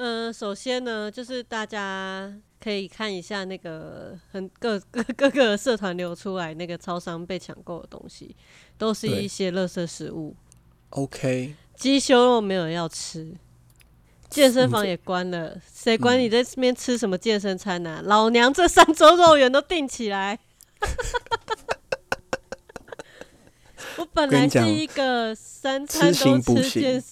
[0.00, 8.34] 呃，首先呢，就是大家可以看一下那个很各各各个社团流出来那个超商被抢购的东西，
[8.78, 10.34] 都是一些垃圾食物。
[10.88, 13.34] OK，鸡胸肉没有人要吃，
[14.30, 20.38] 健身房也关了，谁管你在这边吃什么健身餐呢、老娘这三周肉圆都订起来。
[23.98, 27.04] 我本来是一个三餐都吃健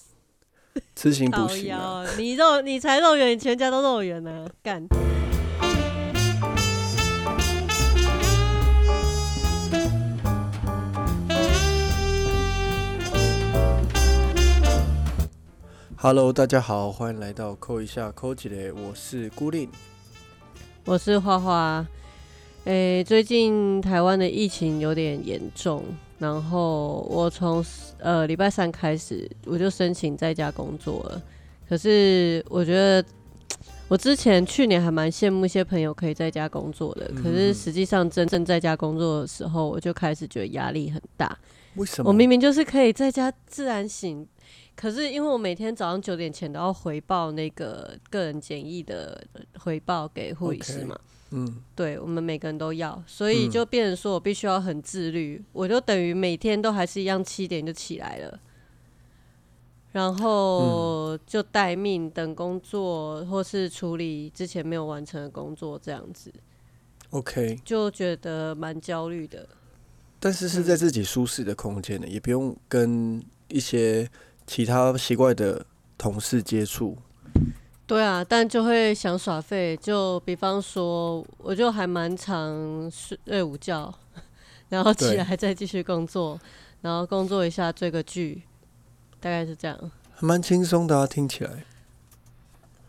[0.94, 2.04] 吃行不靠行啊？
[2.16, 4.86] 你肉你才肉圆，你全家都肉圆呢、干。
[16.00, 19.68] Hello，大家好，欢迎来到扣一下扣起来，我是孤令。
[20.84, 21.84] 我是花花，
[22.64, 25.84] 诶、最近台湾的疫情有点严重，
[26.18, 27.64] 然后我从
[27.98, 31.22] 呃礼拜三开始我就申请在家工作了。
[31.68, 33.04] 可是我觉得
[33.88, 41.38] 我之前去年还蛮羡慕一些朋友可以在家工作的，可是实际上真正在家工作的时候，我就开始觉得压力很大。
[41.76, 42.08] 为什么？
[42.08, 44.26] 我明明就是可以在家自然醒，
[44.74, 49.22] 可是因为我每天早上九点前都要回报那个个人检疫的
[49.58, 50.98] 回报给护理师嘛。
[51.30, 53.50] 嗯，对我们每个人都要，所以嗯。
[53.50, 58.40] 就变成说我必须要很自律，我就等于每天都还是一样七点就起来了，
[59.92, 66.32] 然后就待命等工作，或是处理之前没有完成的工作，这样子。
[67.10, 69.46] OK，就觉得蛮焦虑的。
[70.20, 74.08] 但是是在自己舒适的空间的，也不用跟一些
[74.46, 75.64] 其他奇怪的
[75.96, 76.96] 同事接触。
[77.88, 82.52] 对啊，但就会想耍废，就比方说，我就还蛮常
[82.90, 83.92] 睡睡午觉，
[84.68, 86.38] 然后起对来再继续工作，
[86.82, 88.42] 然后工作一下追个剧，
[89.18, 89.90] 大概是这样。
[90.14, 91.64] 还蛮轻松的啊，听起来。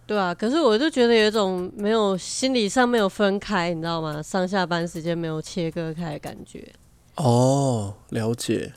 [0.06, 4.22] 对啊，可是我就觉得有一种没有心理上没有分开，你知道吗？
[4.22, 6.74] 上下班时间没有切割开的感觉。
[7.16, 8.74] 哦，了解。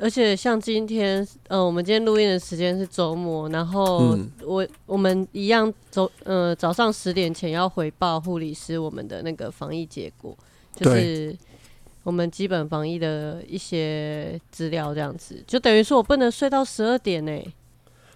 [0.00, 4.30] 而且像今天，呃，我们今天录音的时间是周末，然后嗯。
[4.42, 10.36] 我我们一样周呃早上十点前要回报护理师我们的那个防疫结果，
[10.74, 11.36] 就是
[12.02, 17.32] 我们基本防疫的一些资料，这样子，就等于说我不能睡到十二点呢、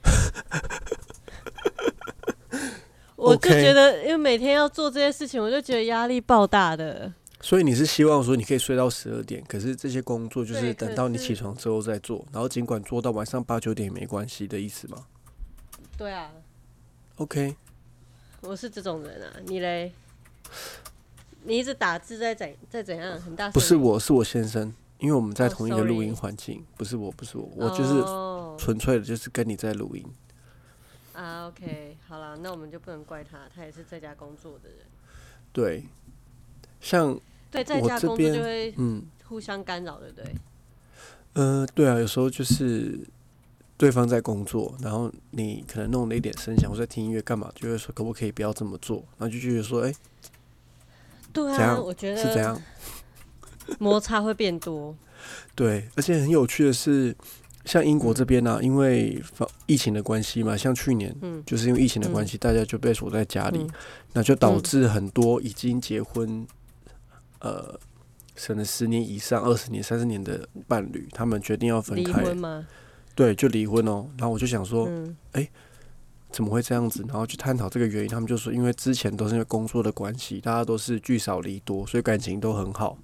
[3.16, 7.12] 我就觉得，因为每天要做这些事情，我就觉得压力爆大的。
[7.42, 15.06] 所以你是希望说你可以睡到十二点，可是这些工作就是等到你起床之后再做，然后尽管做到晚上八九点也没关系的意思吗
[15.96, 16.30] 对啊
[17.16, 17.56] ，？OK，
[18.42, 19.92] 我是这种人啊，你嘞？
[21.44, 23.18] 你一直打字在怎在怎样？
[23.20, 23.52] 很大声？
[23.52, 30.04] 不是我，是我先生，因为我们在哦同一个录音环境，不是我，不是我，我就是哦纯粹的就是跟你在录音。
[31.14, 34.78] 啊，OK，好了，那我们就不能怪他，他也是在家工作的人。
[35.52, 35.84] 对，
[36.80, 37.18] 像
[37.50, 40.34] 对，在家工作边就会嗯互相干扰，对不对？
[41.34, 42.99] 呃，对啊，有时候就是
[43.77, 49.94] 对方在工作，然后你可能弄了一点声响或者听音乐干嘛，就会说可不可以不要这么做，然后就觉得说，哎、
[51.33, 52.61] 对啊，我觉得是这样？
[53.78, 54.97] 摩擦会变多。
[55.55, 57.15] 对，而且很有趣的是，
[57.65, 63.71] 像英国这边呢、因为防疫情的关系嘛，像去年嗯就是因为疫情的关系，大家就被锁在家里，嗯
[64.15, 66.44] 那就导致很多已经结婚，
[67.40, 67.78] 呃，
[68.34, 72.66] 可能十年以上、二十年、三十年的伴侣，他们决定要分离开，婚吗？
[73.14, 74.08] 对，就离婚哦。
[74.16, 75.16] 然后我就想说，嗯，
[76.30, 77.04] 怎么会这样子？
[77.08, 82.96] 然后去探讨这个原因，他们就说，因为之前都是因为工作的关系，大家都是聚少离多，所以感情都很好。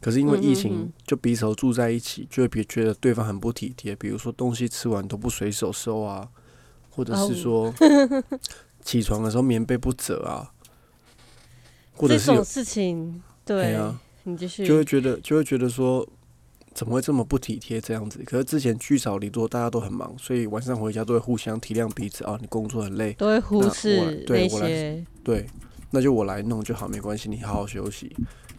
[0.00, 6.28] 可是因为疫情嗯，就彼此都住在一起，就会别觉得对方很不体贴，比如说东西吃完都不随手收啊，
[6.90, 7.74] 或者哦是说
[8.82, 10.52] 起床的时候棉被不折啊，
[11.94, 14.66] 或者是有种事情，对，对啊，你继续。
[14.66, 16.06] 就会觉得就会觉得说，
[16.74, 18.22] 怎么会这么不体贴这样子？
[18.26, 22.36] 可是之前聚少离多，大家都很忙，所以晚上回家都会互相体谅彼此啊。
[22.40, 25.46] 你工作很累，都会忽视那对我来些，对，
[25.90, 28.14] 那就我来弄就好，没关系，你好好休息。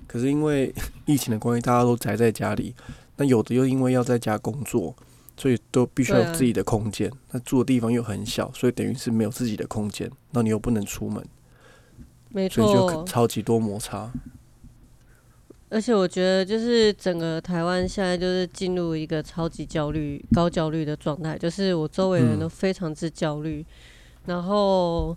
[0.07, 0.73] 可是因为
[1.05, 2.73] 疫情的关系，大家都宅在家里，
[3.17, 4.95] 那有的又因为要在家工作，
[5.37, 7.11] 所以都必须有自己的空间。
[7.29, 11.23] 那住的地方又很小，所以等于是没有自己的空间，那你又不能出门，
[12.29, 13.03] 没所以就。
[13.05, 14.11] 超级多摩擦。
[15.69, 23.63] 而且我觉得，就是整个台湾现在就是进入一个超级焦虑、高焦虑的状态，就是我周围人嗯都非常之焦虑，
[24.25, 25.15] 然后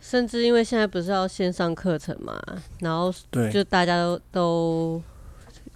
[0.00, 2.42] 甚至因为现在不是要线上课程嘛，
[2.80, 5.02] 然后对，就大家都都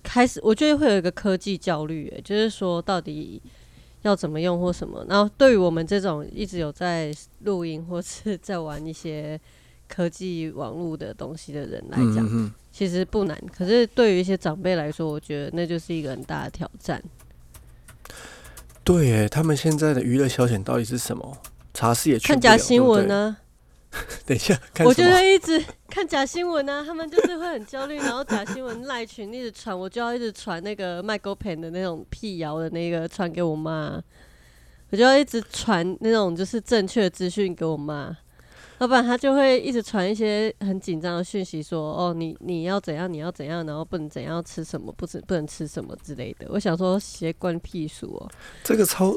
[0.03, 3.41] 开始，我觉得会有一个科技焦虑，欸就是说到底
[4.03, 5.07] 要怎么用或什么。
[5.09, 9.41] 然后对于我们这种一直有在录音或是 在玩一些
[9.89, 13.41] 科技网络的东西的人来讲，其实不难。
[13.57, 17.03] 可是对于一些长辈来说，我觉得那就是一个很大的挑战。
[18.85, 21.39] 对，哎，他们现在的娱乐消遣到底是什么？
[21.75, 23.37] 茶室也去看假新闻对呢、
[24.25, 25.05] 等一下，看我就？
[25.05, 34.03] 会一直 看假新闻啊，他们就是会很焦虑，然后假新闻赖群一直传，我就要一直传那个麦勾 pen 的那种辟谣的那个传给我妈，
[34.91, 38.17] 我就要一直传那种就是正确的资讯给我妈，
[38.79, 46.47] 要不然她就会一直传一些很紧张的讯息说，哦，你你要怎样，你要怎样，然后不能怎样吃什么，不吃不能吃什么之类的。
[46.51, 48.31] 我想说，邪关屁属哦，
[48.63, 49.15] 这个超，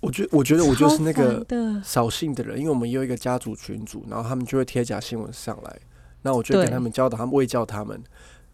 [0.00, 1.44] 我觉，我觉得我就是那个，
[1.84, 5.80] 扫兴的人，因为我们有一个家族群组，然后他们就会贴假新闻上来，
[6.22, 8.02] 那我就会对跟他们教导他们，喂教他们，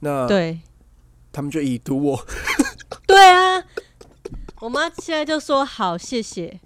[0.01, 0.59] 那对。
[1.33, 2.27] 他们就已读我，
[3.07, 3.63] 对啊，
[4.63, 6.59] 我妈现在就说好，谢谢。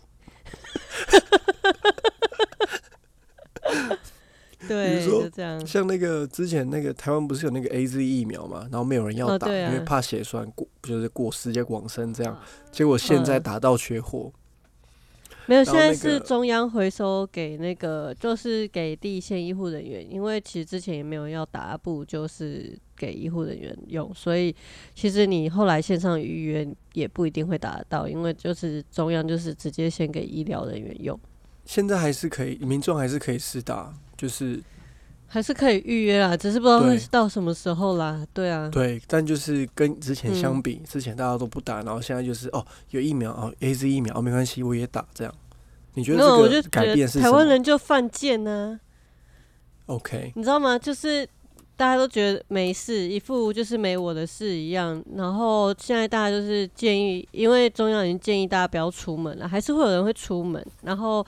[4.69, 5.67] 对，比如说就这样。
[5.67, 12.39] 像那个之前那个台湾不是有那个 A Z 疫苗嘛，然后没有人要打，哦啊因为怕血栓过，就是过世界往生这样，
[12.71, 14.31] 结果现在嗯打到缺货，
[15.47, 24.55] 没有，现在是中央回收给那个，就是给第一线医护人员，因为其实之前也没有要打，不就是给医护人员用，所以
[24.95, 31.19] 其实你后来线上预约也不一定会打得到，因为就是中央就是直接先给医疗人员用。
[31.65, 34.61] 现在还是可以，民众还是可以试打，就是
[35.27, 38.27] 还是可以预约啦，只是不知道会对到什么时候啦。
[38.33, 45.33] 对啊，对，但就是跟之前相嗯比，之前大家都不打，然后现在就是哦有疫苗哦 A Z 疫苗哦没关系，我也打这样。
[45.95, 46.19] 你觉得
[46.49, 48.79] 这个改觉变是台湾人就犯贱呢、
[49.87, 50.79] ？OK，你知道吗？
[50.79, 51.27] 就是
[51.77, 55.03] 大家都觉得没事，一副就是没我的事一样。
[55.17, 60.65] 然后现在大家就是建议，因为中央已经建议大家不要出门了，还是会有人会出门。
[60.83, 61.27] 然后，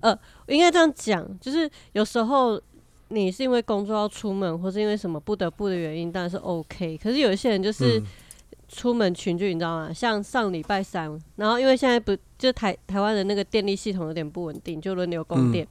[0.00, 0.18] 呃，
[0.48, 2.60] 应该这样讲，就是有时候
[3.08, 6.98] 你是因为工作要出门，或是因为什么不得不的原因，当然是 OK。
[7.02, 7.98] 可是有一些人就是。
[7.98, 8.06] 嗯
[8.66, 9.92] 出门群聚，你知道吗？
[9.92, 15.68] 像上礼拜三，然后因为现在不就台台湾的那个电力系统有点不稳定，就轮流供电。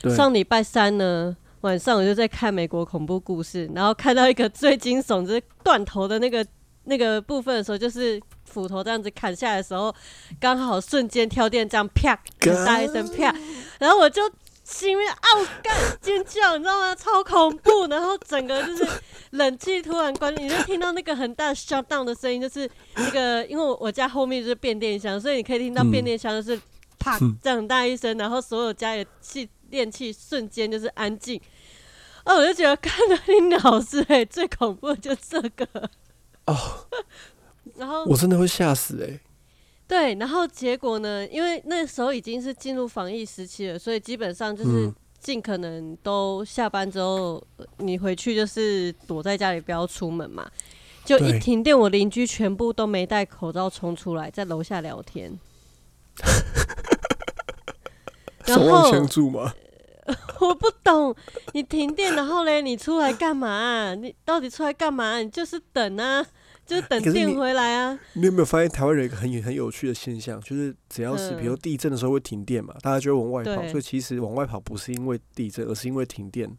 [0.00, 6.44] 对，上礼拜三呢，晚上我就在看美国恐怖故事，然后看到一个最惊悚，就是断头的那个
[6.84, 9.94] 那个部分的时候，就是斧头这样子砍下来的时候，
[10.40, 13.34] 刚好瞬间跳电，这样啪，很大一声啪，
[13.78, 14.22] 然后我就
[14.64, 16.94] 心里面嗷干尖叫，你知道吗？
[16.94, 18.86] 超恐怖，然后整个就是
[19.30, 26.60] 冷气突然关，你就听到那个很大的 shut down 的声音，就是那个，因为我我家后面就是变电箱，所以你可以听到嗯变电箱就是
[26.98, 31.40] 啪嗯这样很大一声，然后所有家里的气电器瞬间就是安静。
[32.24, 35.66] 哦，我就觉得看到你老师哎、最恐怖的就这个
[36.46, 36.56] 哦，
[37.76, 39.20] 然后我真的会吓死哎、
[39.86, 41.26] 对，然后结果呢？
[41.28, 50.50] 因为那时候已经是进入防疫时期了，所以基本上就是嗯尽可能都下班之后，呃你回去就是躲在家里，不要出门嘛。
[51.04, 55.36] 就一停电，我邻居全部都没戴口罩冲出来，在楼下聊天。
[58.46, 59.52] 然守望后相助吗？
[60.40, 61.14] 我不懂，
[61.52, 65.18] 你停电，然后嘞，你出来干嘛啊、你到底出来干嘛？
[65.18, 66.24] 你就是等啊，
[66.66, 67.98] 就是等电回来啊。
[68.14, 76.50] 你有没有发现台湾人有一个很很有趣的现象，就是只要是嗯比如地震的时候会停电嘛，大家就会往外跑，所以其实往外跑不是因为地震，而是因为停电。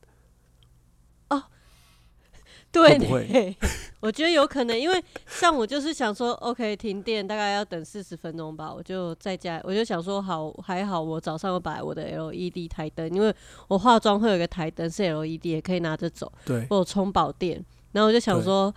[2.74, 3.56] 对
[4.02, 13.34] 我觉得有可能，因为像我就是想说，OK，停电大概要等四十分钟吧，我就在家，我就想说，好，还好我早上有把我的 LED 台灯，因为
[13.68, 18.74] 我化妆会有一个台灯是 LED，也可以拿着走，对，我有充饱电，然后我就想说，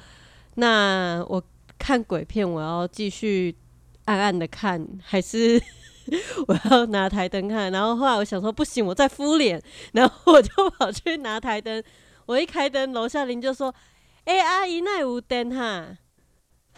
[0.57, 1.43] 那我
[1.79, 3.57] 看鬼片，我要继续
[4.05, 5.61] 暗暗的看，还是
[6.47, 7.73] 我要拿台灯看？
[7.73, 9.61] 然后后来我想说，不行，我在敷脸，
[9.93, 11.83] 然后我就跑去拿台灯。
[12.27, 13.75] 我一开灯，楼下邻居就说
[14.25, 15.97] ：“哎、阿姨，那有灯哈。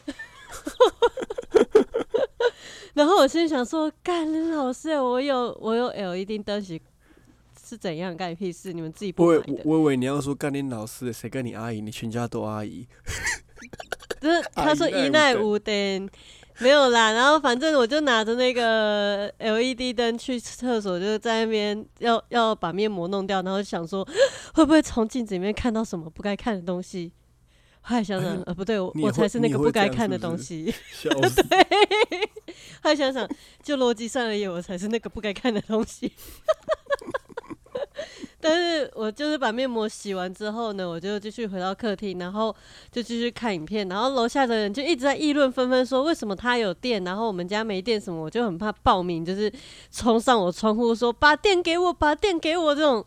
[2.95, 6.81] ”然后我心里想说：“干，林老师，我有我有 LED 灯是
[7.67, 8.17] 是怎样？
[8.17, 8.73] 干你屁事！
[8.73, 11.81] 你们自己不我以买的。”我以为你要说干林老师，谁跟你阿姨？
[11.81, 12.87] 你全家都阿姨。
[14.21, 16.11] 就是他说阿姨一奈无灯
[16.61, 24.07] 没有啦，然后反正我就拿着那个 LED 灯去厕所，就在那边要要把面膜弄掉，然后想说
[24.55, 27.13] 会不会从镜子里面看到什么不该看的东西。
[27.81, 30.75] 后来想想， 呃，不对，我才是那个不该看的东西。
[30.93, 31.43] 笑死！
[32.83, 33.27] 后来想想，
[33.63, 36.13] 就逻辑上而言，我才是那个不该看的东西。
[38.41, 42.55] 但是我就是把面膜洗完之后呢，我就继续回到客厅，然后
[42.91, 49.53] 就继续看影片，然后楼下的人就一直在议论纷纷，说为什么他有电，然后我们家没电什么，我就很怕报名，就是
[49.91, 53.05] 冲上我窗户说把电给我，把电给我这种，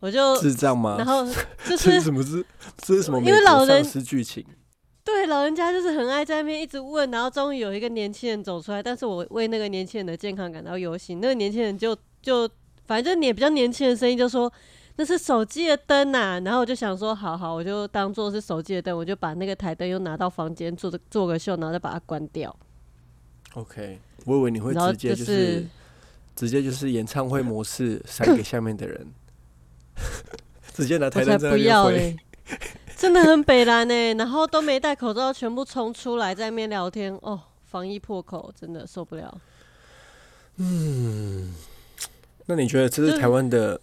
[0.00, 0.96] 我就智障吗？
[0.98, 1.34] 然后就
[1.64, 2.44] 这是是什么是
[2.78, 3.18] 这是什么？
[3.20, 4.44] 因为老人是剧情，
[5.02, 11.20] 对老人家就是很爱在那边一直问，然后终于有一个年轻人走出来，但是我为那个年轻人的健康感到忧心。
[11.20, 12.48] 那个年轻人就就
[12.90, 14.52] 反正就年比较年轻的声音就说
[14.96, 22.54] 那是手机的灯呐、然后我就想说好好，我就当做是手机的灯，我就把那个台灯又拿到房间做做个秀，然后再把它关掉。
[23.54, 25.66] OK，我以为你会直接就就是
[26.34, 29.06] 直接就是演唱会模式塞给下面的人，
[30.74, 31.70] 直接拿台灯在那边挥。
[31.70, 32.16] 要嘞，
[32.96, 39.40] 真的很北蓝呢、然后都没戴口罩，全部冲出来在那边聊天，哦，防疫破口，真的受不了。
[42.50, 43.80] 那你觉得这是台湾的？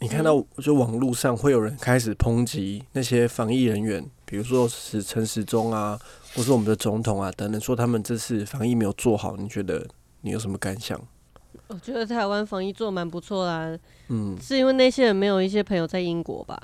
[0.00, 5.98] 你看到嗯就网络上会有人开始抨击那些防疫人员，比如说是陈时中啊，
[6.34, 9.86] 或是我们的总统啊等等，说他们这次防疫没有做好，你觉得
[10.20, 11.00] 你有什么感想？
[11.68, 13.74] 我觉得台湾防疫做蛮不错啦，
[14.08, 16.60] 嗯，是因为那些人没有一些朋友在英国吧？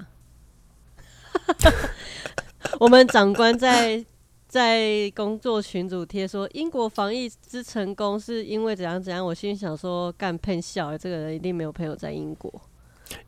[2.78, 4.04] 我们长官在
[4.50, 12.52] 在工作群组贴说英国防疫之成功是因为怎样怎样，我心里想说干喷笑，这个人一定没有朋友在英国。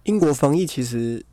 [0.03, 1.25] 英国防疫其实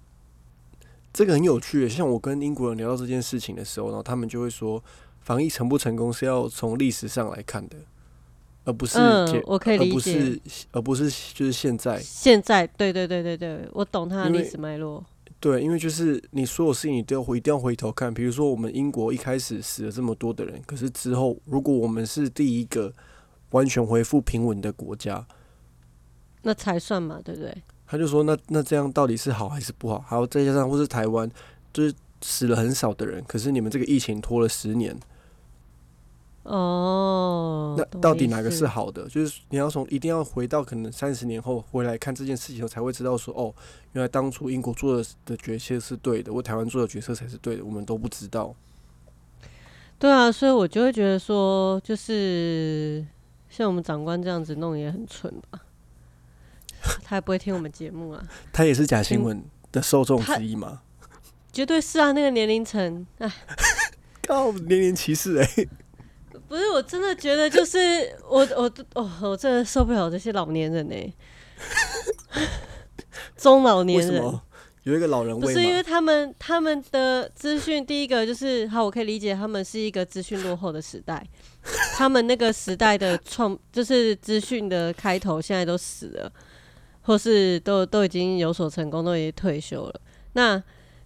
[1.12, 4.84] 这个很有趣，像我跟英国人聊到这件事情的时候，然后他们就会说，
[5.22, 7.76] 防疫成不成功是要从历史上来看的，
[8.66, 9.00] 而不是
[9.48, 10.22] 我可以而不理解。
[10.22, 10.42] 是
[10.72, 12.00] 而不是就是现在。
[12.00, 15.04] 现在，对对对对对，我懂他的历史脉络。
[15.40, 22.94] 对，因为就是你所有事情你都要回一定要回头看，比如说我们英国一开始死了这么多的人，可是之后如果我们是第一个
[23.52, 25.26] 完全恢复平稳的国家，
[26.42, 27.64] 那才算嘛，对不对？
[27.88, 30.00] 他就说那那这样到底是好还是不好？
[30.00, 31.30] 还有再加上或是台湾
[31.72, 34.96] 就是死了很少的人，可是你们这个疫情拖了十年，
[36.44, 39.08] 哦，那到底哪个是好的？
[39.10, 43.54] 就是你要从一定要回到可能三十年后回来看这件事情，才会知道说哦，
[43.94, 48.56] 原来当初英国做的的决策是对的，或台湾做的决策才是对的，我们都不知道。
[50.00, 53.06] 对啊，所以我就会觉得说，就是
[53.50, 55.60] 像我们长官这样子弄也很蠢吧。
[57.04, 60.82] 他也不会听我们节目啊， 他也是假新闻的受众之一吗？
[61.52, 63.30] 绝对是啊，那个年龄层，哎，
[64.26, 65.68] 靠，年龄歧视哎、
[66.50, 67.78] 不是，我真的觉得就是
[68.28, 71.14] 我我哦，我真的受不了这些老年人呢、
[73.38, 74.40] 中老年人。
[74.84, 75.84] 有一个老人味不是因为？
[75.84, 81.24] 他们他们的资讯，第一个就是好，我可以理解他们是一个资讯落后的时代，
[81.96, 86.32] 他们那个时代的创就是资讯的开头现在都死了，
[87.02, 90.02] 或是都都已经有所成功，都已经退休了。
[90.34, 90.64] 那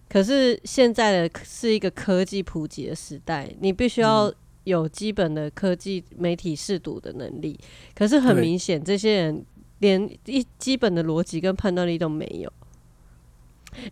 [0.08, 4.32] 可是现在的是一个科技普及的时代，你必须要
[4.64, 7.58] 有基本的科技媒体试读的能力。
[7.94, 9.44] 可是很明显，这些人
[9.78, 12.52] 连一基本的逻辑跟判断力都没有。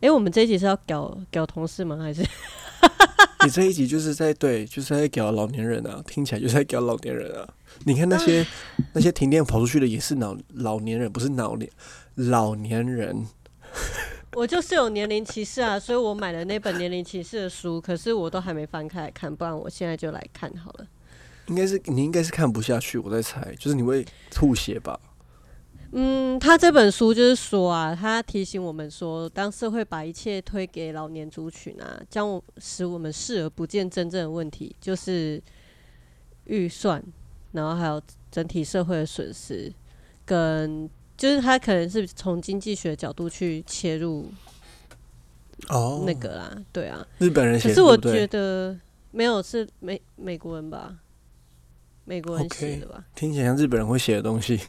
[0.01, 1.97] 诶，我们这一集是要搞搞同事吗？
[1.97, 2.23] 还是
[3.45, 7.49] 你这一集就是在对，就是在搞老年人啊，听起来就是在搞老年人啊。
[7.85, 8.47] 你看那些
[8.95, 11.69] 那些停电跑出去的也是老老年人，不是老年
[12.15, 13.27] 老年人。
[14.35, 15.79] 我就是有年龄歧视啊？
[15.79, 20.87] 所以我买了那本年龄歧视的书，可是我都还没翻开来看，不然我现在就来看好了。
[21.49, 24.99] 应该是你应该是看不下去，我在猜，就是你会吐血吧？
[25.95, 35.43] 嗯，他这本书就是说啊，他提醒我们说，当社会把一切推给老年族群啊，将我使我们视而不见真正的问题，就是
[36.45, 37.03] 预算，
[37.51, 39.71] 然后还有整体社会的损失，
[40.25, 40.89] 跟
[41.23, 44.29] 就是他可能是从经济学角度去切入
[45.69, 47.07] 哦那个啦，对啊。
[47.19, 48.77] 日本人写，可是我觉得
[49.13, 50.97] 没有是美美国人吧，
[52.05, 54.61] 美国人写的吧听起来像日本人会写的东西。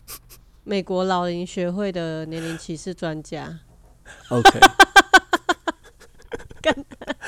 [0.64, 3.60] 美国老龄学会的年龄歧视专家。
[4.30, 4.58] OK，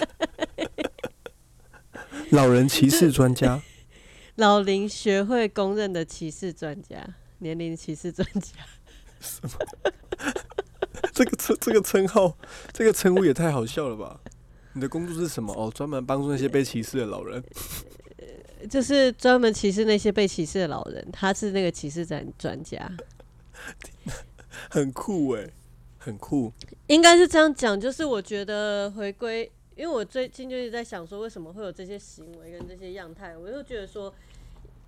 [2.33, 3.61] 老人歧视专家，
[4.37, 7.07] 老龄学会公认的歧视专家，
[7.43, 8.53] 年龄歧视专家。
[9.21, 9.51] 什 么
[11.13, 12.37] 这个称这个称号，
[12.73, 14.21] 这个称呼也太好笑了吧？
[14.73, 15.53] 你的工作是什么？
[15.53, 17.43] 哦，专门帮助那些被歧视的老人。
[18.71, 22.91] 就是专门歧视那些被歧视的老人，他是那个歧视专专家，
[24.71, 25.51] 很酷哎，
[25.99, 26.53] 很酷。
[26.87, 27.79] 应该是这样讲。
[27.79, 34.15] 就是我觉得回归，因为我最近就是在想说，为什么会有这些行为跟这些样态，我就觉得说，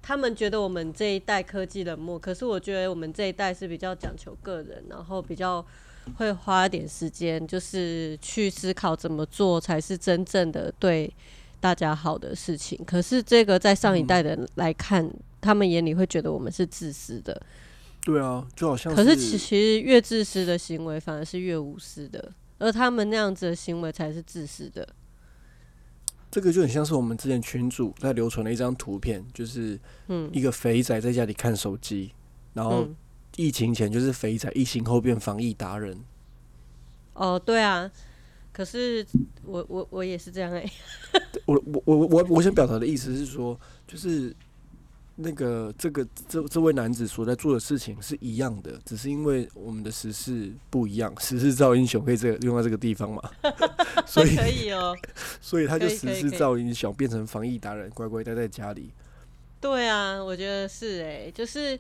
[0.07, 5.65] 他们觉得我们这一代科技冷漠，可是我觉得我们这一代是比较讲求个人，然后比较
[6.19, 11.11] 会花点时间，就是去思考怎么做才是真正的对
[11.59, 12.79] 大家好的事情。
[12.85, 17.41] 可是这个在上一代的人来看，他们眼里会觉得我们是自私的。
[18.03, 24.87] 对啊，就好像可是其实越自私的行为反而是越无私的，而他们那样子的行为才是自私的。
[26.35, 29.79] 这个就很像是我们之前群主在流传的一张图片，就是
[30.33, 32.11] 一个肥仔在家里看手机，
[32.55, 32.89] 然后
[33.37, 35.97] 疫情前就是肥仔，疫情后变防疫达人。
[37.13, 37.89] 哦，对啊，
[38.53, 39.07] 可是
[39.45, 40.69] 我我我也是这样哎。
[41.47, 44.35] 我我我我我想表达的意思是说，就是。
[45.17, 53.23] 那个这个这这位男子所在做的事情是一样的，只是因为我们的时事不一样，时事造英雄可以这个用在这个地方嘛？
[54.07, 54.97] 所以可以哦，
[55.41, 58.91] 所以他就时事造英雄，变成防疫达人，乖乖待在家里。
[59.61, 61.79] 对啊，我觉得是哎，就是，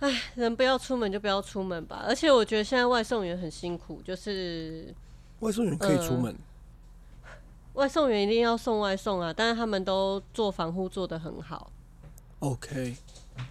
[0.00, 2.04] 哎，人不要出门就不要出门吧。
[2.06, 4.92] 而且我觉得现在外送员很辛苦，就是
[5.40, 6.34] 外送员可以出门。
[7.78, 11.70] 外送员一定要送外送啊，但是他们都做防护做的很好。
[12.40, 12.96] OK。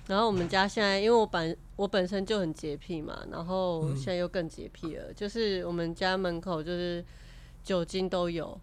[0.06, 7.04] 然后我们家现在，因为我本我本身就很洁癖嘛，然后现在又更洁癖了，就是我们家门口就是
[7.64, 8.60] 酒精都有，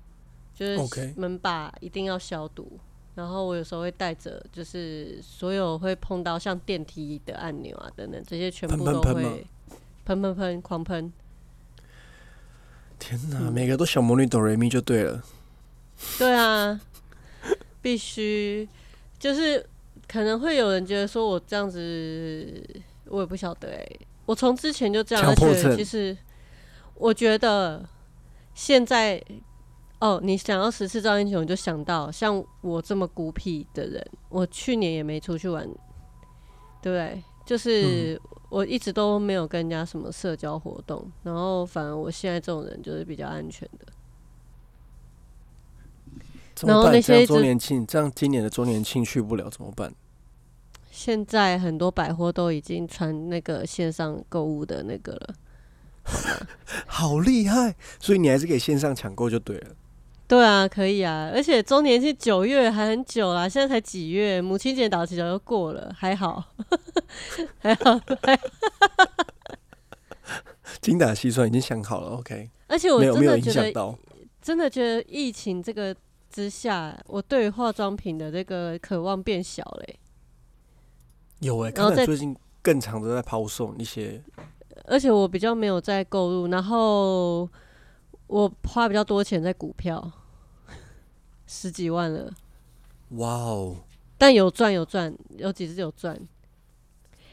[0.55, 2.71] 就是门把一定要消毒。
[3.15, 9.47] 然后我有时候会带着，就是所有会碰到像电梯的按钮啊等等，这些全部都会
[10.05, 11.11] 喷喷喷狂喷。
[12.99, 15.23] 天哪，每个都小魔女哆瑞咪就对了。
[16.19, 16.81] 对啊，
[17.81, 18.69] 必须
[19.19, 19.65] 就是
[20.07, 22.63] 可能会有人觉得说我这样子，
[23.07, 23.87] 我也不晓得哎。
[24.27, 26.17] 我从之前就这样，而且其实
[26.95, 27.87] 我觉得
[28.55, 29.23] 现在
[30.01, 35.69] 哦，你想要十次造英雄，就想到像我这么孤僻的人，我去年也没出去玩，
[36.81, 37.23] 对不对？
[37.45, 43.87] 就是我一直都没有跟人家什么社交活动，然后反而我现在这种人就是比较安全的。
[46.63, 49.93] 然后那些周年庆，这样今年的周年庆去不了怎么办？
[50.91, 55.35] 现在很多百货都已经传那个线上购物的那个了，
[56.87, 57.75] 好厉害！
[57.99, 59.71] 所以你还是可以线上抢购就对了。
[60.29, 64.41] 对啊，可以啊，而且周年庆九月还很久啦，现在才几月？
[64.41, 66.43] 母亲节倒期就过了， 还好，
[67.59, 68.01] 还好，
[70.81, 72.49] 精打细算已经想好了，OK。
[72.69, 73.99] 而且我真的觉得，
[74.41, 75.95] 真的觉得疫情这个。
[76.35, 80.01] 之下，我对化妆品的这个渴望变小嘞。
[81.39, 84.21] 有哎，看到最近更长的在抛送一些，
[84.87, 87.49] 而且我比较没有在购入，然后
[88.27, 90.11] 我花比较多钱在股票，
[91.47, 92.33] 十几万了。
[93.11, 93.77] 哇哦！
[94.19, 96.21] 但有赚有赚，有几次有赚。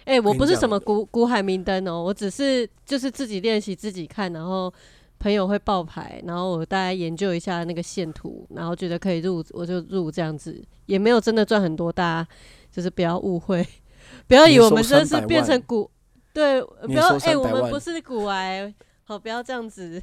[0.06, 4.72] 哎，我不是什么股股海明灯哦，我只是就是自己练习自己看，然后。
[5.21, 12.27] 朋友会爆牌，然后我大概研究一下那个线图，然后觉得可以入，我就入这样子，也没有真的赚很多，大家
[12.71, 13.63] 就是不要误会，
[14.27, 15.89] 不要以为我们真的是变成股，
[16.34, 20.01] 对，不要哎，我们不是股癌，好，不要这样子，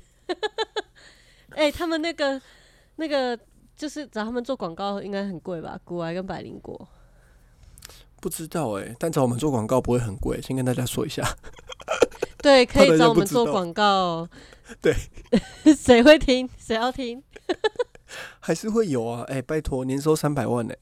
[1.50, 2.40] 哎，他们那个
[2.94, 3.37] 那个
[3.76, 5.76] 就是找他们做广告应该很贵吧？
[5.83, 6.88] 股癌跟百灵果，
[8.20, 11.37] 不知道哎，但找我们做广告不会很贵，先跟大家说一下，
[12.42, 14.29] 对，可以找我们做广告。
[14.81, 14.94] 对，
[15.74, 16.48] 谁会听？
[16.59, 17.22] 谁要听？
[18.40, 19.22] 还是会有啊！
[19.29, 20.74] 哎，拜托，年收三百万呢，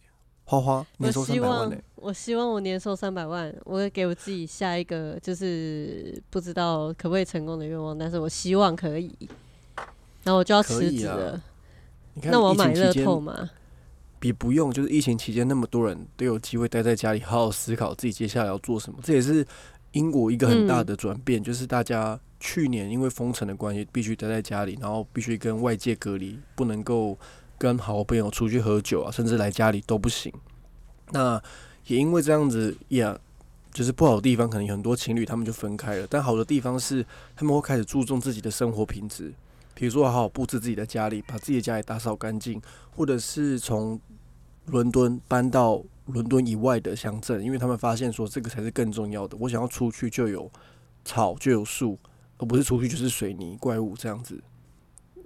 [0.44, 1.76] 花花年收三百万呢。
[1.96, 9.12] 我希望我年收三百万，我会给我自己下一个，就是不知道可不可以成功的愿望，但是我希望可以。
[10.22, 11.40] 然后我就要辞职了。
[12.22, 13.50] 那我买乐透吗？
[14.18, 18.98] 比不用，就是疫情期间那么多人都有机会待在家里，好好思考自己接下来要做什么。
[19.02, 19.46] 这也是
[19.96, 22.18] 英国一个很大的转变，就是大家。
[22.38, 27.18] 去年因为封城的关系，必须待在家里，然后必须跟外界隔离，不能够
[27.56, 30.30] 跟好朋友出去喝酒啊，甚至来家里都不行。
[31.12, 31.42] 那
[31.86, 33.18] 也因为这样子，呀，
[33.72, 36.06] 就是不好的地方，可能很多情侣他们就分开了。
[36.10, 37.04] 但好的地方是，
[37.34, 39.32] 他们会开始注重自己的生活品质，
[39.74, 42.60] 比如说好好布置自己的家里，把自己的家里打扫干净，
[42.94, 43.98] 或者是从
[44.66, 49.36] 伦敦搬到伦敦以外的乡镇，因为他们发现说这个才是更重要的。
[49.38, 50.50] 我想要出去就有
[51.04, 51.98] 草就有树。
[52.38, 54.38] 而不是出去就是水泥怪物这样子，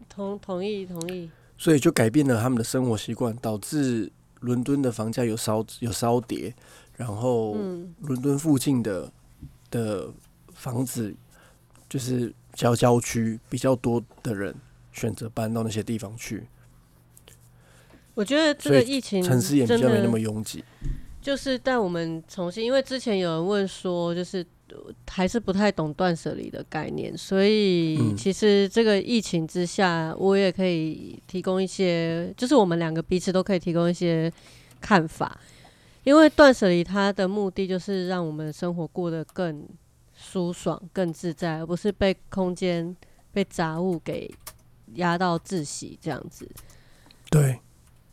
[0.09, 6.55] 同同意同意，所以就改变了他们的生活习惯，导致伦敦的房价有稍有稍跌，
[6.97, 7.55] 然后
[8.03, 9.13] 伦敦附近的
[9.73, 10.09] 的
[10.55, 11.13] 房子
[11.89, 14.55] 就是郊郊区比较多的人
[14.93, 16.47] 选择搬到那些地方去。
[18.21, 20.63] 我觉得这个疫情城市也比较没那么拥挤。
[21.23, 24.77] 就是带我们重新，因为之前有人问说，就是呃
[25.09, 34.31] 还是不太懂断舍离的概念，所以嗯其实这个疫情之下，我也可以提供一些，就是我们两个彼此都可以提供一些
[34.83, 35.41] 看法。
[36.05, 39.67] 因为断舍离它的目的就是让我们生活过得更
[40.15, 42.95] 舒爽、更自在，而不是被空间、
[43.33, 44.31] 被杂物给
[44.95, 46.47] 压到窒息这样子。
[47.31, 47.61] 对，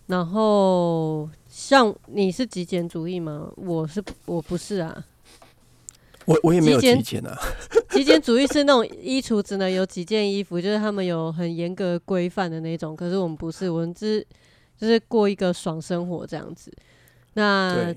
[0.08, 3.52] 然后像你是极简主义吗？
[3.56, 5.06] 我是我不是啊。
[6.26, 7.39] 我我也没有极简啊，
[7.91, 12.93] 极简主义是那种衣橱只能有几件衣服，就是他们有很严格规范的那种。
[12.93, 14.26] 可是我们不是，我们只
[14.78, 16.70] 就是过一个爽生活这样子。
[17.36, 17.96] 那，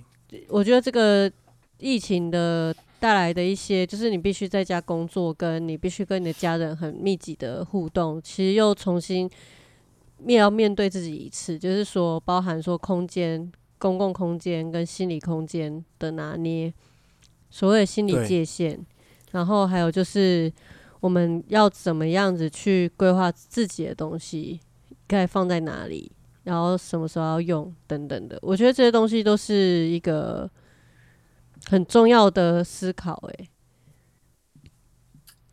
[0.49, 1.29] 我觉得这个
[1.79, 9.29] 疫情的带来的一些，就是你必须在家工作，跟你必须跟你的家人很密集的互动，其实又重新
[10.22, 16.72] 面要面对自己一次，就是说包含说空间、公共空间跟心理空间的拿捏，
[17.50, 18.78] 所谓的心理界限，
[19.33, 20.52] 然后还有就是
[21.00, 24.61] 我们要怎么样子去规划自己的东西，
[25.06, 26.12] 该放在哪里，
[26.44, 30.50] 然后什么时候要用等等的，我觉得这些东西都是一个
[31.66, 33.48] 很重要的思考、欸。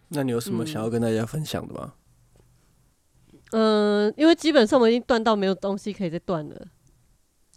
[0.09, 1.93] 那你有什么嗯想要跟大家分享的吗？
[1.95, 2.06] 嗯、
[4.15, 6.67] 因为基本上我们已经断到没有东西可以再断了，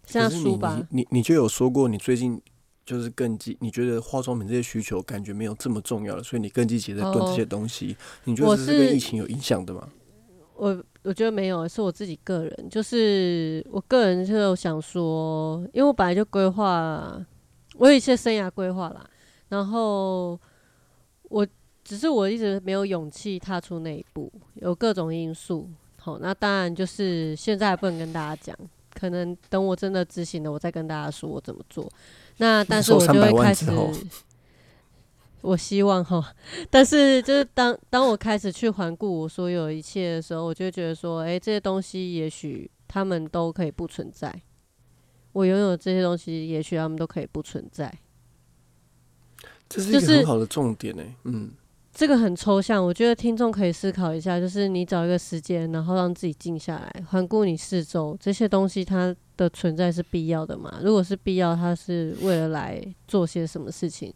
[0.07, 2.41] 像可是你书吧，你你你就有说过，你最近
[2.85, 7.97] 就是更积，你觉得化妆品这些需求感觉没有这么重要了，所以你更积极地在断这些东西。
[8.25, 9.89] 你觉得这是跟疫情有影响的吗？
[10.57, 17.19] 我我觉得没有，是我自己个人，就是我个人就有想说，因为我本来就规划，
[17.77, 19.09] 我有一些生涯规划啦，
[19.49, 20.39] 然后
[21.23, 21.47] 我
[21.83, 25.69] 只是我一直没有勇气踏出那一步，有各种因素。
[26.01, 28.57] 好，那当然就是现在还不能跟大家讲，
[28.95, 31.87] 可能等我真的执行了，我再跟大家说我怎么做。
[32.39, 33.67] 那但是我就会开始
[35.43, 36.35] 我希望哈，
[36.69, 44.43] 但是就是当当我开始去环顾我所有一切的时候，我就觉得说，诶，这些东西也许他们都可以不存在。
[45.33, 47.91] 我拥有这些东西，也许他们都可以不存在。
[49.69, 51.53] 这是一就是个很好的重点呢、嗯，
[52.01, 60.81] 这个很抽象，我觉得听众可以思考一下，就是你找一个时间，然后让自己静下来，环顾你四周，这些东西它的存在是必要的吗？
[60.83, 64.11] 如果是必要，它是为了来做些什么事情？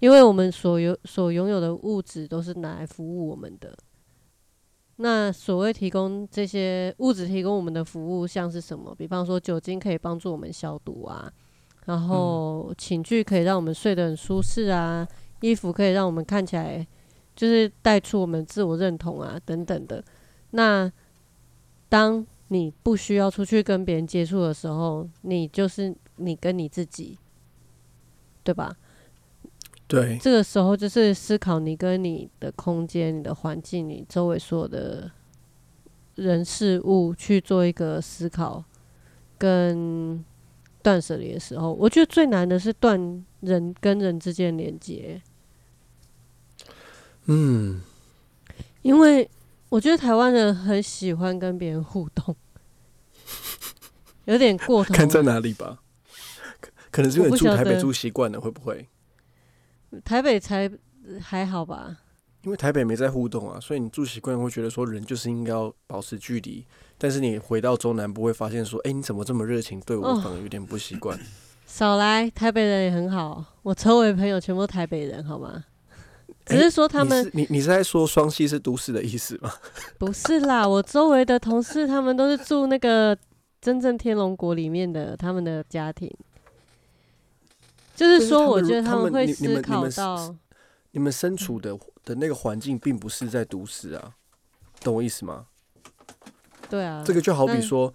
[0.00, 3.72] 因为我们所有所拥有的物质都是拿来服务我们的。
[4.96, 8.92] 那所谓提供这些物质提供我们的服务，像是什么？
[8.96, 11.32] 比方说酒精可以帮助我们消毒啊，
[11.84, 15.06] 然后寝具可以让我们睡得很舒适啊，
[15.40, 16.84] 衣服可以让我们看起来
[17.34, 20.04] 就是带出我们自我认同啊，等等的。
[20.50, 20.90] 那
[21.88, 27.18] 当你不需要出去跟别人接触的时候，你就是你跟你自己，
[28.42, 28.76] 对吧？
[29.88, 35.10] 对，这个时候就是思考你跟你的空间、你的环境、你周围所有的
[36.14, 38.64] 人事物去做一个思考
[39.36, 40.24] 跟
[40.82, 45.20] 断舍离的时候，我觉得最难的是断人跟人之间连接。
[47.26, 47.80] 嗯，
[48.82, 49.28] 因为
[49.68, 52.34] 我觉得台湾人很喜欢跟别人互动，
[54.26, 54.92] 有点过头。
[54.92, 55.78] 看在哪里吧。
[56.60, 58.88] 可可能是因为住台北住习惯了，会不会？
[60.04, 60.70] 台北才
[61.20, 61.98] 还好吧？
[62.42, 66.66] 因为台北没在互动啊，所以你住习惯会觉得说人就是应该要保持距离。
[66.98, 70.08] 但是你回到中南部会发现说，哎、你怎么这么热情对我？
[70.08, 71.18] 哦反而有点不习惯。
[71.66, 75.64] 少来，台北人也很好，我周围朋友全部都台北人，好吗？
[76.44, 79.52] 只是说他们你是你你是在说双溪是都市的意思吗？
[79.98, 83.16] 不是啦，我周围的同事他们都是住那个
[83.60, 86.10] 真正天龙国里面的他们的家庭，
[87.94, 90.34] 就是说，我觉得他们你你思考到，
[90.90, 94.14] 你们身处的的那个环境并不是在都市啊，
[94.80, 95.46] 懂我意思吗？
[96.68, 97.92] 对啊，这个就好比说，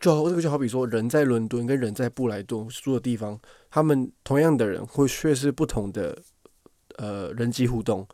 [0.00, 3.36] 就好这个就好比说，人在伦敦跟人在布莱顿住的地方，
[3.68, 6.16] 他们同样的人会却是不同的
[7.00, 8.06] 呃人际互动。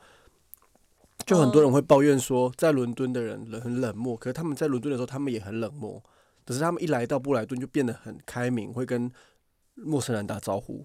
[1.26, 6.00] 就很多人会抱怨说，在伦敦的人冷很冷漠，可是他们在伦敦的时候，他们也很冷漠。
[6.44, 9.10] 可是他们一来到布莱顿就变得很开明，会跟
[9.74, 10.84] 陌生人打招呼，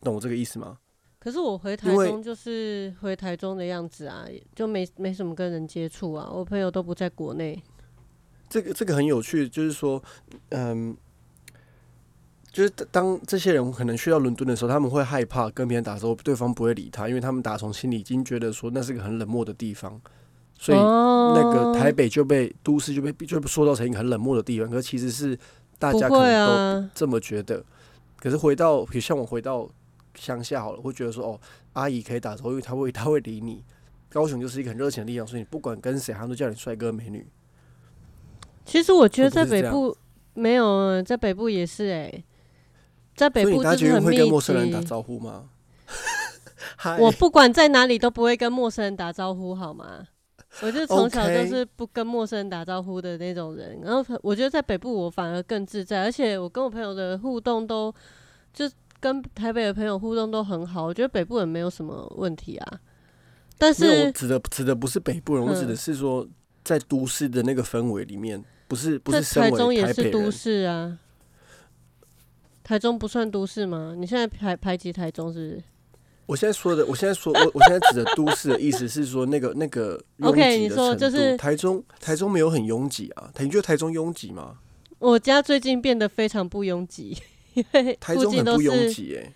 [0.00, 0.78] 懂我这个意思吗？
[1.20, 7.62] 可是我回台中就是回台中的样子啊，就没没什么跟人接触啊，我朋友都不在国内。
[8.48, 10.02] 这个这个很有趣，就是说，
[10.48, 10.96] 嗯，
[12.52, 20.00] 就是当这些人可能去到伦敦的时候，他们会害怕跟别人打招呼，对方不会理他，因为他们打从心里已经觉得说那是个很冷漠的地方，
[20.58, 25.38] 所以哦那个台北就被都市就被就被塑造成一个很冷漠的地方，可其实是
[25.78, 27.64] 大家可能都啊，这么觉得。
[28.18, 29.68] 可是回到，比如像我回到
[30.14, 31.40] 乡下好了，会觉得说哦，
[31.72, 33.64] 阿姨可以打招呼，因为她会她会理你。
[34.10, 37.24] 高雄就是一个很热情的地方，所以你不管跟谁，他都叫你帅哥美女。
[38.64, 39.96] 其实我觉得在北部
[40.34, 42.24] 没有，在北部也是哎、
[43.20, 44.86] 在北部就是很密运会跟陌生人打集。
[44.86, 45.44] 招呼吗？
[46.98, 50.06] 我不管在哪里都不会跟陌生人打招呼，好吗？
[50.62, 53.78] 我就从小就是不跟陌生人打招呼的那种人。
[53.84, 57.94] 然后我觉得在北部我反而更自在，而且我跟我朋友的互动都
[58.54, 58.64] 就
[59.00, 60.86] 跟台北的朋友互动都很好。
[60.86, 62.80] 我觉得北部人没有什么问题啊。
[63.58, 66.26] 但是，我是指的指的不是北部人，我指的嗯是说
[66.64, 70.30] 在都市的那个氛围里面，不是不是身台中也是都。
[70.30, 70.98] 市啊。
[72.70, 73.96] 台中不算都市吗？
[73.98, 75.62] 你现在排排挤台中是不是？
[76.26, 80.92] 我现在说的，我现在说，我我现在指的都市的意思是说，那个那个拥 OK，你挤的程度。
[80.92, 83.28] 说就是台中，台中没有很拥挤啊。
[83.34, 84.56] 台你觉得台中拥挤吗？
[85.00, 87.18] 我家最近变得非常不拥挤，
[87.54, 89.32] 因为台附中很不拥挤诶、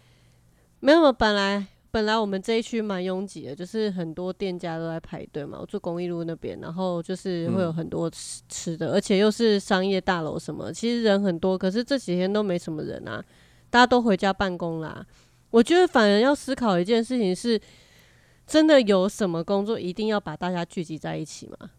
[0.78, 5.58] 没有，本来本来我们这一区蛮拥挤的，就是很多店家都在排队嘛。
[5.60, 11.56] 我住公益路那边，然后就是会有嗯很多吃吃的，而且又是商业大楼什么，其实人很多。
[11.56, 13.24] 可是这几天都没什么人啊，
[13.70, 15.06] 大家都回家办公啦。
[15.50, 17.60] 我觉得反而要思考一件事情是，
[18.44, 21.70] 真的有什么工作一定要把大家聚集在一起吗？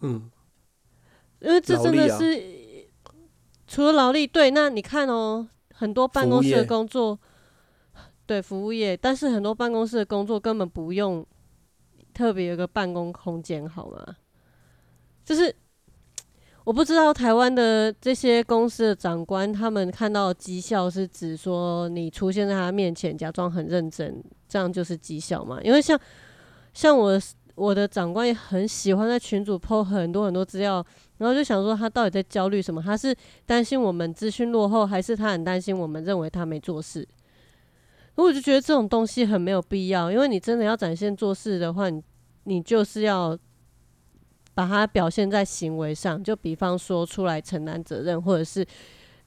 [0.00, 0.28] 嗯，
[1.38, 2.88] 因为这真的是、
[3.68, 7.16] 除了劳力，对，那你看哦，很多办公室的工作，
[8.30, 11.26] 对服务业，但是很多办公室的工作根本不用
[12.14, 14.06] 特别有个办公空间，好吗？
[15.24, 15.52] 就是
[16.62, 25.60] 我不知道台湾的这些公司的长官，他们看到绩效是指说你出现在他面前，假装很认真，这样就是绩效嘛？
[25.64, 26.00] 因为像
[26.72, 27.20] 像我
[27.56, 30.86] 我的长官也很喜欢在群组 po 很多很多资料，
[31.18, 32.80] 然后就想说他到底在焦虑什么？
[32.80, 33.12] 他是
[33.44, 37.04] 担心我们资讯落后，还是他很担心我们认为他没做事？
[38.16, 42.02] 我就觉得这种东西很没有必要，因为你真的要展现做事的话，你
[42.44, 43.38] 你就是要
[44.52, 48.66] 把它表现在行为上，就比方说出来承担责任，或者是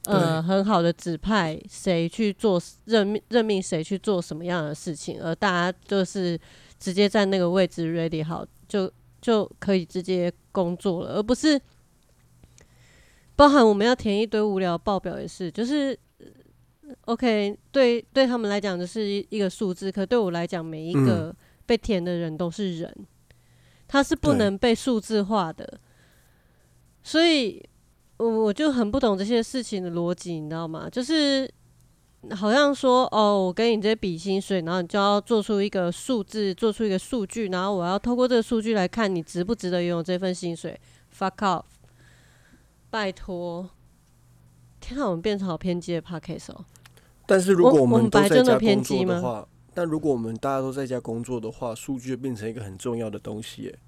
[0.05, 6.39] 呃很好的指派谁去做任命任命谁去做什么样的事情，而大家就是
[6.77, 11.59] 直接在那个位置 ready 好，就就可以直接工作了，而不是
[13.35, 15.97] 包含我们要填一堆无聊报表也是，就是。
[17.05, 22.93] OK，对对他们来讲就是一一个数字，可对我来讲，每一个被填的人都是人，
[23.87, 25.79] 他是不能被数字化的，
[27.03, 27.63] 所以
[28.17, 30.89] 我我就很不懂这些事情的逻辑，你知道吗？
[30.89, 31.49] 就是
[32.31, 40.79] 好像说哦，我跟你这些比薪水，然后你就要做出一个数字，做出一个数据，然后我要透过这个数据来看你值不值得拥有这份薪水。
[41.17, 41.63] Fuck off！
[42.89, 43.69] 拜托，
[44.83, 46.65] 天啊，我们变成好偏激的 podcast 哦。
[47.25, 53.79] 但是如果我们都在家工作的话，但如果我们大家都在家工作的话，数据就变成一个很重要的东西、耶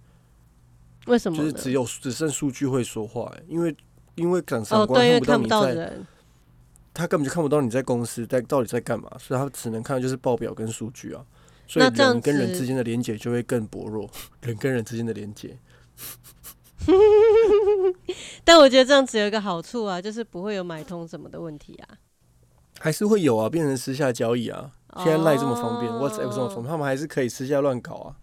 [1.08, 1.38] 为什么？
[1.38, 3.76] 就是只有只剩数据会说话、耶因为
[4.16, 5.92] 因为长哦，长官看，不到你在，
[6.94, 11.24] 他根本就看不到你在公司在到底在干嘛，所以他只能看的就是报表跟数据啊。
[11.68, 14.10] 所以 人跟人之间的连接就会更薄弱，
[14.42, 15.58] 人跟人之间的连接。
[18.44, 21.98] 但我觉得这样子有一个好处啊，就是不会有买通什么的问题啊。
[22.80, 24.72] 还是会有啊，变成私下交易啊。
[24.98, 28.16] 现在赖这么方便、哦 w h a t s a p p 这么方便，他们还是可以私下乱搞啊。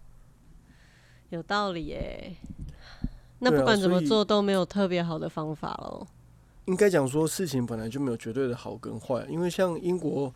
[1.29, 2.35] 有道理耶。
[3.39, 6.07] 那不管怎么做都没有特别好的方法喽。
[6.65, 10.33] 应该讲说，事情本来就没有绝对的好跟坏，因为像英国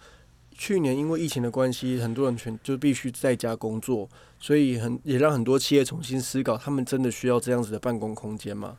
[0.58, 8.78] 去年因为疫情的关系，很多人全就必须在家工作，所以很也让很多企业重新思考，他们真的需要这样子的办公空间吗？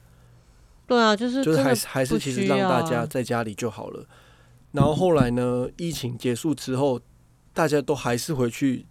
[0.86, 4.04] 对啊，就是就是还是还是其实让大家在家里就好了。
[4.72, 7.00] 然后后来呢，疫情结束之后，
[7.54, 8.84] 大家都还是回去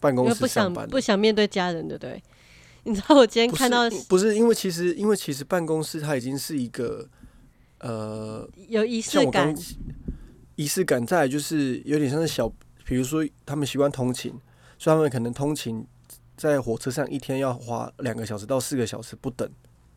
[0.00, 0.88] 办公室上班。
[0.88, 2.22] 不想面对家人，对不对？
[2.84, 7.08] 你知道我今天看到是不是因为其实因为其实办公室它已经是一个
[7.80, 9.54] 呃有仪式感
[10.56, 12.48] 仪式感，再来就是有点像是小，
[12.84, 14.32] 比如说他们习惯通勤，
[14.78, 15.84] 所以他们可能通勤
[16.36, 19.48] 在火车上一天要花两个小时到四个小时不等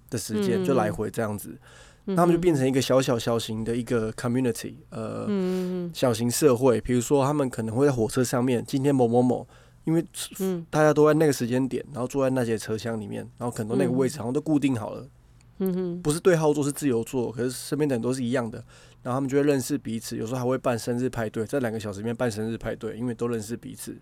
[0.10, 1.58] 的时间，嗯就来回这样子，
[2.06, 6.80] 嗯他们就变成一个小小小型的一个 community，呃，嗯小型社会。
[6.82, 9.48] 比如说他们可能会在火车上面，今天某某某，
[9.84, 10.06] 因为
[10.39, 15.02] 嗯大家都在那个时间点，然后坐在那些车厢里面，然后可能那个位置嗯好像都固定好了。
[15.02, 15.10] 嗯
[15.74, 18.58] 哼，不是对号座，是自由座，可是身边的人都是一样的，
[19.02, 23.98] 然后他们就会认识彼此，有时候还会办生日派对，在两个小时里面办生日派对，因为都认识彼此，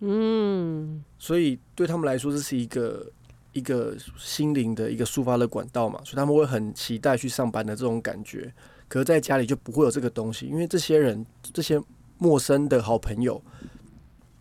[0.00, 3.10] 嗯，所以对他们来说这是一个
[3.52, 8.52] 一个心灵的一个抒发的管道嘛，所以他们会很期待去上班的这种感觉。
[8.86, 11.80] 可是在家里就不会有这个东西，因为这些人这些
[12.18, 13.40] 陌生的好朋友，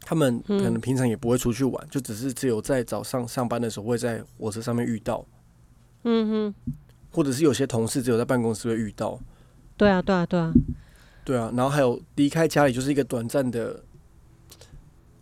[0.01, 5.23] 他们可能平常也不会出去玩，就只是只有在早上上班的时候会在火车上面遇到，
[6.03, 6.73] 嗯哼，
[7.11, 9.19] 或者是有些同事只有在办公室会遇到。
[9.77, 10.53] 对啊，对啊，对啊，
[11.23, 13.83] 对啊，然后还有离开家里就是一个短暂的，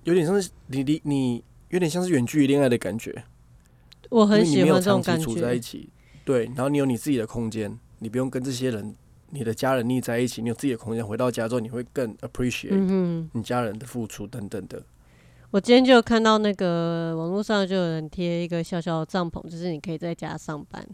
[0.03, 3.23] 有点像是你离你有点像是远距离恋爱的感觉。
[4.09, 5.61] 我很喜欢这种感长期处在一觉。
[5.61, 5.89] 起，
[6.23, 8.95] 对，然后你有你自己的空间，你不用跟这些人、
[9.31, 11.05] 你的家人腻在一起，你有自己的空间。
[11.05, 14.81] 回到家之后，你会更 appreciate 你家人的付出等等的。
[15.51, 20.85] 我今天就看到那个网络上就有人贴一个小小的帐篷，就是你可以在家上班，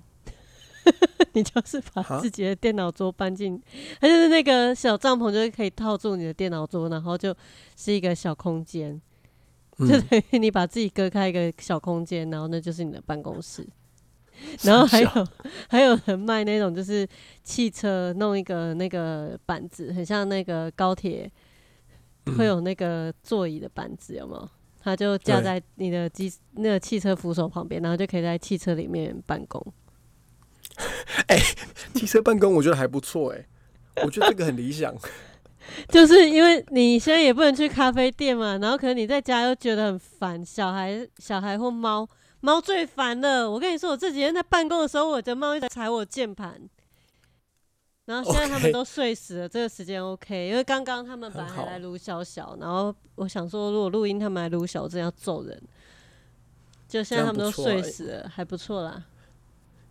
[1.34, 3.60] 你就是把自己的电脑桌搬进，
[4.00, 7.36] 它就是那个小帐篷，就是可以套住你的电脑桌，然后就
[7.76, 9.02] 是一个小空间，
[9.80, 13.68] 就嗯，等于你把自己隔开一个小空间，然后那就是你的办公室。
[14.63, 15.10] 然后还有
[15.70, 17.08] 还有人卖那种就是
[17.44, 21.32] 汽车弄一个那个板子，很像那个高铁
[22.38, 24.49] 会有那个座椅的板子，有没有？
[24.81, 29.65] 它就架在你的机那个汽车扶手旁边，然后就可以在汽车里面办公。
[31.27, 31.38] 哎
[31.93, 33.45] 汽车办公我觉得还不错哎、
[34.03, 34.93] 我觉得这个很理想。
[35.88, 42.05] 就是因为你现在也不能去咖啡店嘛，然后可能你在家又觉得很烦，小孩、小孩或猫，
[42.41, 43.49] 猫最烦了。
[43.49, 46.59] 我跟你说，我这几天在办公的时候，我的猫一直踩我键盘，
[48.06, 55.62] 然后现在他们都睡死了，这个时间 OK，因为刚刚他们本来还来撸小小，然后我想说，如果录音他们来撸小，我真的要揍人。
[56.86, 59.06] 就现在他们都睡死了，还不错啦。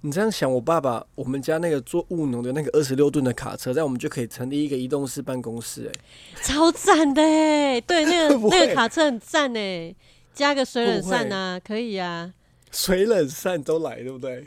[0.03, 5.93] 你这样想，我爸爸我们家那个做务农的那个二十六吨的卡车，在我们就可以成立一个移动式办公室哎、
[6.43, 7.81] 超赞的哎！
[7.81, 9.95] 对，那个 那个卡车很赞哎，
[10.35, 12.33] 加个水冷扇啊，可以啊。
[12.73, 14.47] 水冷扇都来，对不对？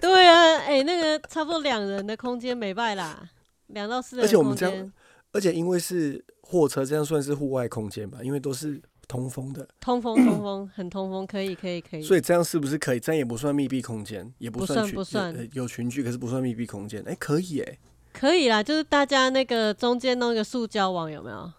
[0.00, 3.28] 对啊，哎、那个差不多两人的空间没败啦，
[3.68, 4.92] 两到四人而且我们这样，
[5.32, 8.18] 而且因为是货车，这样算是户外空间吧？
[8.22, 12.02] 因为都是通风的，通风 通风，很通风，可以可以可以。
[12.02, 13.00] 所以这样是不是可以？
[13.00, 17.02] 这样也不算密闭空间，也不算不算呃有群聚，可是不算密闭空间。
[17.06, 17.78] 哎、可以哎、
[18.12, 21.52] 可以啦，就是大家那个中间弄一个塑胶网，有没有？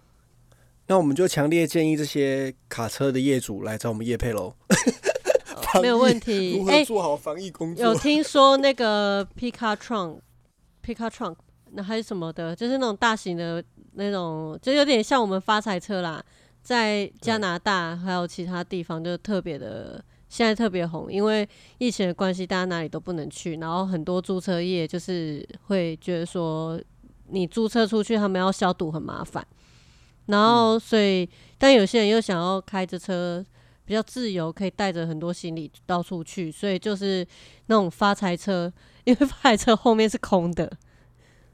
[0.87, 4.55] 那我们就强烈建议这些卡车的业主来找我们叶配喽。
[5.73, 6.65] 哦没有问题如。
[6.67, 7.95] 哎、何做好防疫工作有？
[7.95, 10.19] 听说那个 Pika Trunk、
[10.83, 11.35] Pika Trunk，
[11.71, 16.23] 那还是什么的，就是那种大型的那种，就有点像我们发财车啦，
[16.61, 26.79] 在加拿大还有其他地方就特别的，现在特别红，因为疫情的关系，大家哪里都不能去，然后很多租车业就是会觉得说，
[27.29, 29.45] 你租车出去，他们要消毒很麻烦，
[30.27, 33.45] 然后所以，但有些人又想要开着车。
[33.87, 37.25] 比较自由，可以带着很多行李到处去，所以就是
[37.67, 38.71] 那种发财车，
[39.05, 40.69] 因为发财车后面是空的，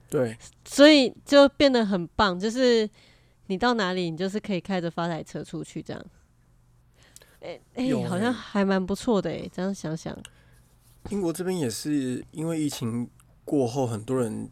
[0.09, 2.37] 对，所以就变得很棒。
[2.37, 2.89] 就是
[3.45, 6.05] 你到哪里，你就是可以开着发财车出去这样。
[7.41, 10.17] 哎、哎、有好像欸还蛮不错的哎、这样想想，
[11.11, 13.07] 英国这边也是因为疫情
[13.45, 14.49] 过后，很多人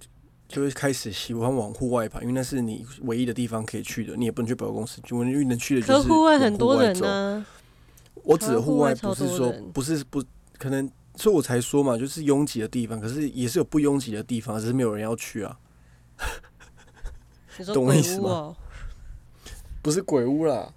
[0.47, 7.45] 就会开始喜欢往户外跑，因为那是你唯一的地方可以去的，你也不能去百货公司，就唯一能去的就是可户外很多人走呢、
[8.13, 10.23] 我指的户外不是说不是不
[10.57, 15.57] 可能，所以我才说嘛，就是拥挤的地方，可是也是有不拥挤的地方，只是没有人要去啊。
[17.73, 18.55] 懂我意思吗
[19.81, 20.73] 不是鬼屋啦，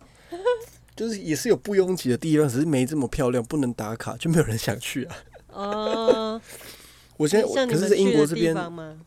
[0.97, 5.17] 就是也是有不拥挤的地方，只是没这么漂亮，不能打卡，就没有人想去啊。
[5.53, 6.41] 哦，
[7.17, 8.99] 我现在可是在英国这边方吗？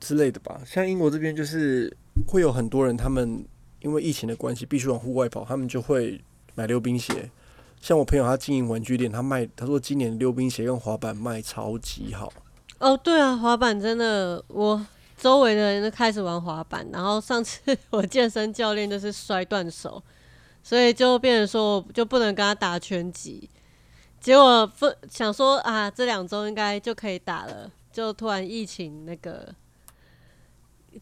[0.00, 1.94] 之类的吧，像英国这边就是
[2.26, 3.44] 会有很多人，他们
[3.80, 6.18] 因为疫情的关系必须往户外跑，他们就会
[6.54, 7.30] 买溜冰鞋。
[7.80, 12.32] 像我朋友他经营玩具店，他卖他说今年溜冰鞋跟滑板卖超级好。
[12.78, 14.84] 哦，对啊，滑板真的，我
[15.16, 17.60] 周围的人都开始玩滑板，然后上次
[17.90, 20.02] 我健身教练就是摔断手，
[20.62, 23.48] 所以就变成说我就不能跟他打拳击。
[24.20, 29.52] 结果不想说啊，这两周应该就可以打了，就突然疫情那个，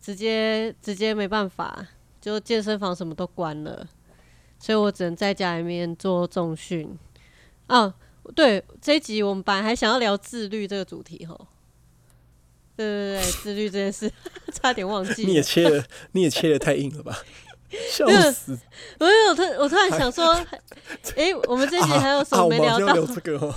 [0.01, 1.87] 直接直接没办法，
[2.21, 3.87] 就健身房什么都关了，
[4.61, 6.97] 所以我只能在家里面做重训。
[7.67, 7.93] 啊，
[8.37, 11.49] 对，这一集我们本来还想要聊自律这个主题吼。
[12.77, 14.11] 对对对， 自律这件事
[14.53, 15.25] 差点忘记。
[15.25, 17.19] 你也切了，你也切的太硬了吧？
[17.89, 18.59] 笑死！
[18.99, 20.27] 没有，突我突然想说，
[21.15, 22.87] 诶，我们这一集还有什啊，么没聊到？
[22.87, 23.55] 们好像要聊这个哦，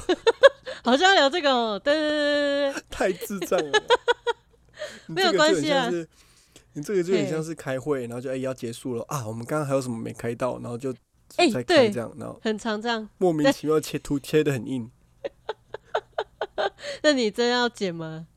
[0.83, 1.81] 好像要聊这个哦。
[1.83, 3.83] 对对对对对对，太智障了。
[5.07, 5.89] 没有关系啊
[6.73, 10.93] 你这个就很嘿像是开会，然后就哎、要结束了啊，我们刚刚还有什么没开到，然后就
[11.27, 13.07] 再开这样，然后很常这样。
[13.17, 14.89] 莫名其妙切图切的很硬。
[17.03, 18.27] 那你真要剪吗？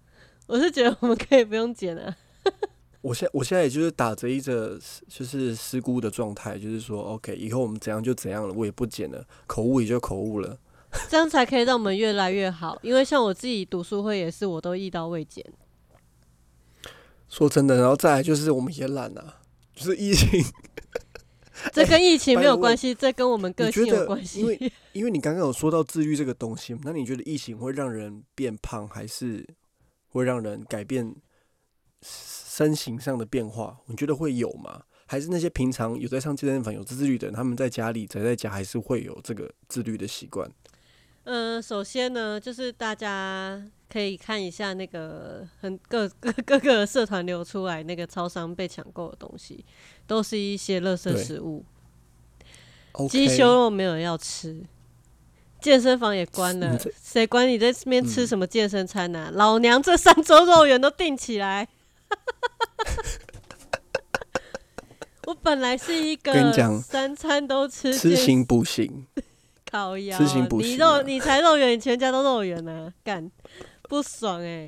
[0.46, 2.16] 我是觉得我们可以不用剪啊。
[3.02, 4.78] 我现我现在也就是打着一个
[5.08, 10.58] 就是失孤的状态，就是说，OK，以后我们怎样就怎样了，我也不剪了，口误也就口误了，
[11.08, 12.78] 这样才可以让我们越来越好。
[12.82, 15.44] 因为像我自己读书会也是，我都一刀未剪。
[17.28, 19.40] 说真的，然后再来就是我们也懒啊，
[19.74, 20.44] 就是疫情，
[21.72, 24.40] 这跟疫情没有关系， 这跟我们个性有关系。
[24.40, 29.46] 因为因为你刚刚有说到自愈这个东西，那你觉得疫情会让人变胖，还是
[30.08, 31.14] 会让人改变？
[32.02, 34.82] 身形上的变化，你觉得会有吗？
[35.06, 40.48] 还是那些平常有在上健身房、有自律的人，他们在家里宅在家，还是会有这个自律的习惯？
[41.28, 49.64] 嗯，首先呢，就是大家可以看一下那个很各各 各个社团流出来那个超商被抢购的东西，
[50.06, 51.64] 都是一些垃圾食物。
[53.10, 54.62] 鸡胸肉没有人要吃，
[55.60, 59.32] 健身房也关了，谁管你在这边吃什么健身餐呢？
[59.34, 61.66] 老娘这三周肉圆都订起来。
[65.26, 69.08] 我本来是一个跟你讲三餐都吃吃行不行，
[69.70, 73.30] 烤鸭吃行补行，你肉你才肉圆，你全家都肉圆呢，干
[73.82, 74.66] 不爽哎！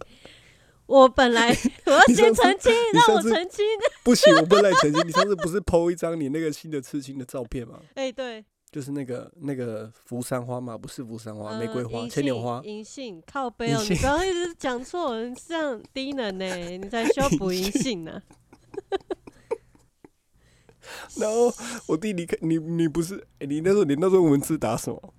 [0.87, 1.49] 我本来
[1.87, 3.65] 我要先澄清，让我澄清，
[4.03, 5.07] 不行，我不能澄清。
[5.07, 7.81] 你上次不是 PO 一张你那个新的刺青的照片吗？
[7.95, 15.15] 哎，对，就是那个那个扶桑花嘛，不是扶桑花，玫瑰花、牵牛花，银杏靠背哦，你不要一直讲错，
[15.47, 18.23] 这样低能呢，你才需要补银杏呢。
[21.17, 21.53] 然后
[21.87, 25.15] 我弟弟，你你不是，你那时候你那时候文字打什么？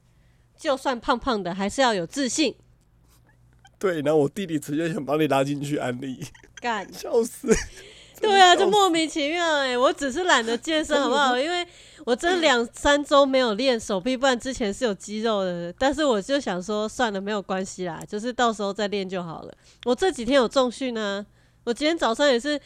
[0.58, 2.56] 就算胖胖的，还是要有自信。
[3.78, 6.22] 对，然后我弟弟直接想把你拉进去安利，
[6.60, 7.48] 干， 笑死。
[8.20, 11.40] 对啊，就莫名其妙哎，我只是懒得健身 好不好？
[11.40, 11.66] 因为
[12.06, 15.74] 我真两三周没有练手臂，不然之前是有肌肉的。
[15.80, 19.54] 但是我就想说，算了，没有关系啦，就是到时候再练就好了。
[19.86, 21.26] 我这几天有重训呢，
[21.64, 22.60] 我今天早上也是。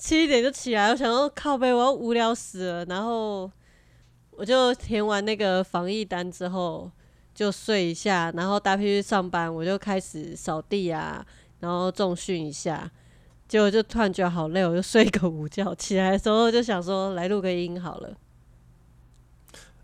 [0.00, 2.84] 七点就起来，我想说靠背，我要无聊死了。
[2.86, 3.50] 然后
[4.30, 6.90] 我就填完那个防疫单之后，
[7.34, 11.22] 就睡一下，然后搭配去上班，我就开始扫地啊，
[11.58, 12.90] 然后重训一下。
[13.46, 15.74] 结果就突然觉得好累，我就睡个午觉。
[15.74, 18.16] 起来的时候就想说来录个音好了。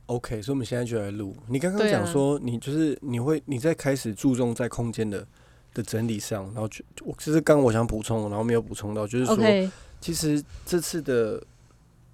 [0.07, 1.37] OK，所以我们现在就来录。
[1.49, 5.27] 你刚刚讲说你就是你会你在开始注重在空间的
[5.75, 9.37] 的整理上，然后就我其实刚我想补充，然后没有补充到，就是说。
[10.01, 11.43] 其实这次的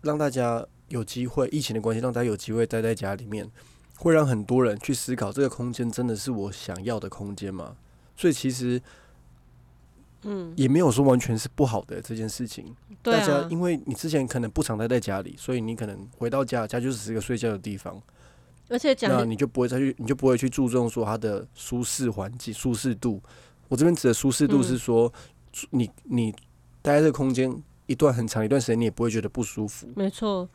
[0.03, 3.51] 让大家有机会，疫情的关系，让大家有机会待在家里面，
[3.97, 7.76] 会让很多人去思考这个空间真的是我想要的空间吗？
[8.16, 8.80] 所以其实，
[10.22, 12.74] 嗯，也没有说完全是不好的这件事情。
[13.03, 18.01] 大家因为你之前可能不常待在家里，所以你可能回到家，家就只是一个睡觉的地方。
[18.68, 23.20] 而且讲，那你就不会再去，你就不会去注重说它的舒适环境、舒适度。
[23.68, 25.12] 我这边指的舒适度是说，
[25.70, 26.33] 你你
[26.80, 27.62] 待在这个空间。
[27.93, 29.86] 一段很长一段时间，你也不会觉得不舒服。
[29.95, 30.49] 没错，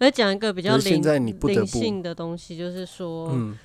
[0.00, 1.00] 我讲一个比较灵
[1.42, 3.56] 灵性的东西，就是说，嗯，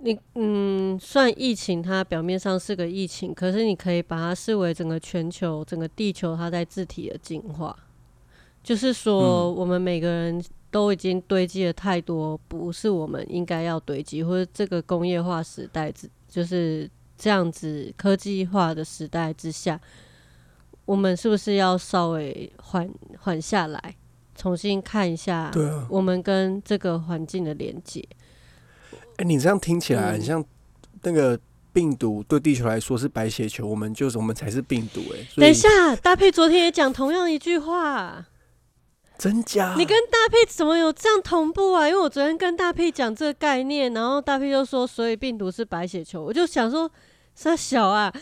[0.00, 7.74] 你嗯，算疫情，它表面上是个疫情，可是你可以把它视为整个全球、整个地球它在自体的进化。
[8.62, 19.80] 就是说，我们每个人都已经堆积了太多，不是我们应该要堆积，或者这个工业化时代之就是这样子科技化的时代之下。
[20.86, 22.88] 我们是不是要稍微缓
[23.20, 23.94] 缓下来，
[24.34, 25.50] 重新看一下？
[25.52, 28.02] 对啊，我们跟这个环境的连接。
[29.16, 30.42] 哎，你这样听起来很像
[31.02, 31.38] 那个
[31.72, 35.00] 病毒对地球来说是白血球，我们就是我们才是病毒。
[35.12, 38.26] 哎，等一下，大配昨天也讲同样一句话，
[39.18, 39.74] 真假？
[39.76, 41.88] 你跟大佩怎么有这样同步啊？
[41.88, 46.88] 因为我昨天跟大佩讲这个概念，然后大佩就说，所以病毒是白血球，我就想说，
[47.42, 48.12] 他小啊。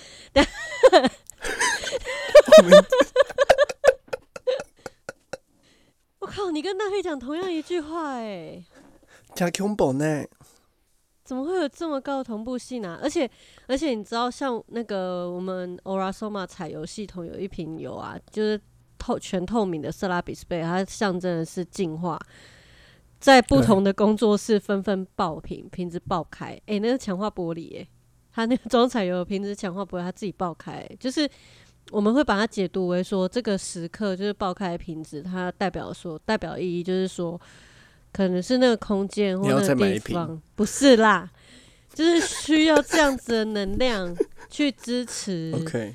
[6.20, 6.50] 我靠！
[6.50, 8.64] 你跟大黑讲同样一句话，哎？
[11.24, 12.98] 怎么会有这么高的同步性啊？
[13.02, 13.28] 而且，
[13.66, 18.60] 而且你知道，像那个我们 Orasoma 采油系统有一瓶油啊，就是
[18.98, 22.18] 透全透明的色拉比斯贝，它象征的是净化。
[23.18, 27.88] 在不同的工作室纷纷爆瓶，瓶子爆开，哎，那是强化玻璃，哎，
[28.34, 31.30] 它那个装彩油瓶子强化不会，它自己爆开，就是。
[31.90, 37.38] 我们会把它解读为说，这个时刻就是爆开瓶子，它代表说代表意义就是说，
[38.10, 41.30] 可能是那个空间或者地方，不是啦，
[41.92, 44.16] 就是需要这样子的能量
[44.48, 45.94] 去支持， OK，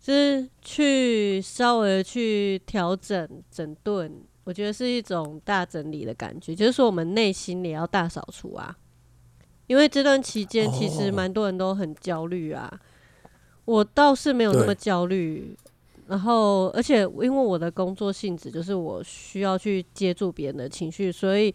[0.00, 8.74] 就是去稍微去调整整顿，我觉得是一种大整理的感觉，就是说我们内心也要大扫除啊，
[9.66, 12.80] 因为这段期间其实蛮多人都很焦虑啊。
[13.64, 15.56] 我倒是没有那么焦虑，
[16.06, 21.52] 然后而且因为我的工作性质就是我需要去接住别人的情绪，所以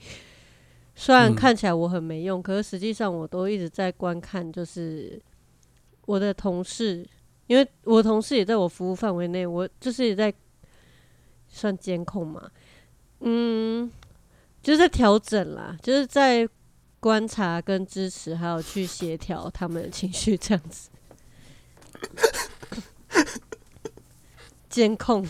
[0.93, 5.18] 虽然嗯看起来我很没用，可是实际上我都一直在观看，就是
[6.05, 7.07] 我的同事，
[7.47, 10.34] 因为我同事也在我服务范围内，我就是也在
[11.47, 12.51] 算监控嘛，
[13.22, 13.89] 嗯，
[14.62, 16.45] 就是在调整啦，就是在
[17.02, 20.89] 观察跟支持，还有去协调他们的情绪，这样子。
[24.70, 25.26] 监控，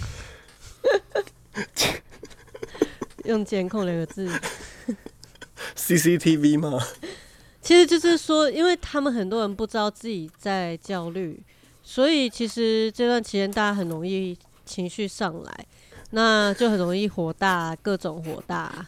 [3.24, 4.30] 用监控两个字
[5.76, 6.78] ，CCTV 吗？
[7.62, 11.42] 其实就是说，因为他们很多人不知道自己在焦虑，
[11.82, 15.66] 所以其实这段期间大家很容易情绪上来，
[16.10, 18.88] 那就很容易火大，各种火大。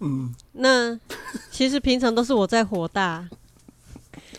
[0.00, 0.98] 嗯，那
[1.50, 3.28] 其实平常都是我在火大，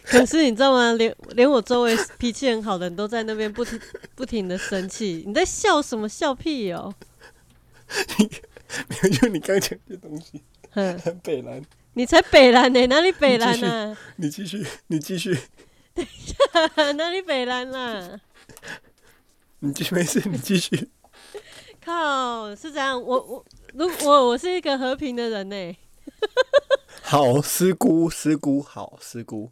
[0.04, 0.94] 可是你知道吗？
[0.94, 3.80] 连连我周围脾气很好的人都在那边不停
[4.16, 5.24] 不停的生气。
[5.26, 6.08] 你在笑什么？
[6.08, 6.94] 笑屁哦、
[8.08, 8.30] 没
[9.04, 11.64] 有，就你刚讲的东西，哼，很北蓝。
[11.94, 13.98] 你才北蓝呢、哪里北蓝啊？
[14.18, 15.34] 你继续，你继续，
[15.94, 18.20] 等一下哪里北蓝啦、
[19.60, 20.90] 你继续，没事，你继续。
[21.84, 23.02] 靠，是这样。
[23.02, 23.46] 我我
[23.78, 25.78] 如我我是一个和平的人呢、
[27.04, 29.52] 好，师姑，师姑，好，师姑。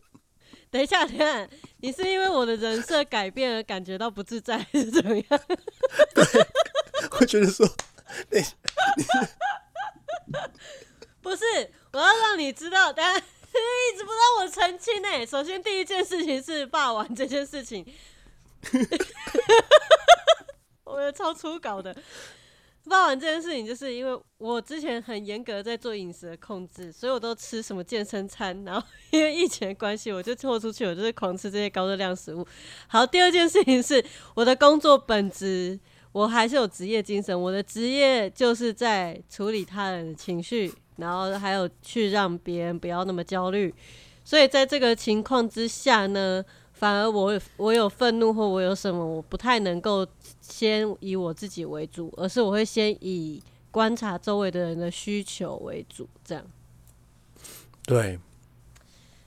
[0.72, 1.46] 等一下，等一下，
[1.80, 5.26] 你是因为我的人设改变而感觉到不自在，还是怎么样？
[7.20, 7.68] 我觉得说，
[11.20, 11.44] 不是，
[11.92, 15.26] 我要让你知道，大家一直不让我澄清呢。
[15.26, 17.84] 首先，第一件事情是霸王这件事情，
[20.84, 21.94] 我有超粗搞的。
[22.88, 32.46] 霸王这件事情，就是因为我之前很严格地在做饮食的控制，所以我都吃什么健身餐，然后 因为疫情的关系，我就豁出去，我就是狂吃这些高热量食物。
[32.86, 34.04] 好，第二件事情是
[34.34, 35.78] 我的工作本质，
[36.12, 43.74] 我还是有职业精神，我的职业就是在处理他人的情绪，然后还有去让别人不要那么焦虑。
[44.22, 46.44] 所以在这个情况之下呢，
[46.84, 50.06] 反而我有我有愤怒或我有什么，我不太能够
[50.42, 56.44] 先以我自己为主，而是我会先以观察周围的人的需求为主，这样
[57.86, 58.20] 对，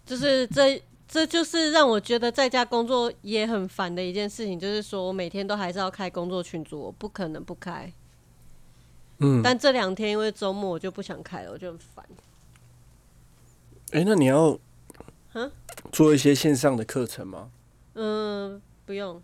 [0.06, 0.80] 就是这。
[1.10, 7.90] 这就是让我觉得在家工作也很烦的一件事情，就是说我每天都还是要开工作群组，我不可能不开。
[9.20, 12.06] 嗯，但这两天因为周末我就不想开了，我就很烦。
[13.94, 14.60] 哎、那你要
[15.38, 15.52] 哼
[15.92, 17.50] 做一些线上的课程吗？
[17.94, 19.22] 嗯，不用，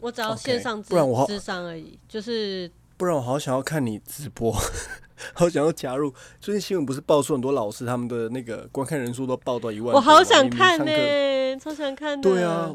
[0.00, 4.52] 我只要线上不然我好智商而已，就是不然我好想要看你直播，
[5.34, 6.12] 好想要加入。
[6.40, 12.30] 最近新闻不是爆出很多老师他们的那个观看人数都爆到一万多吗，我好想看呢、超想看的。
[12.30, 12.74] 对啊，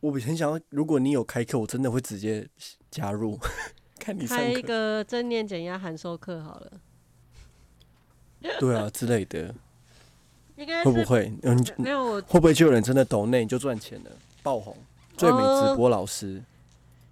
[0.00, 2.48] 我很想要，如果你有开课，我真的会直接
[2.90, 3.38] 加入，
[3.98, 6.72] 看你上开一课，个正念减压函授课好了，
[8.58, 9.54] 对啊之类的，
[10.62, 11.32] 应该会不会？
[11.42, 12.20] 嗯，没有我。
[12.22, 14.10] 会不会就有人真的抖内你就赚钱了，
[14.42, 14.76] 爆红，
[15.16, 16.42] 最美哦直播老师？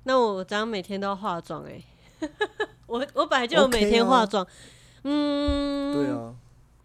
[0.04, 1.82] 那我这样每天都要化妆哎、
[2.86, 4.46] 我我本来就有每天啊化妆，
[5.04, 6.34] 嗯，对，啊，